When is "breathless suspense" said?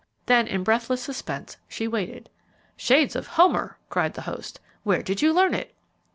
0.63-1.57